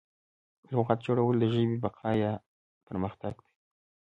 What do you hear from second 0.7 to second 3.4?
لغت جوړول د ژبې بقا ده.